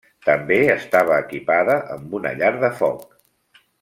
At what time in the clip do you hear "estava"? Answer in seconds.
0.75-1.19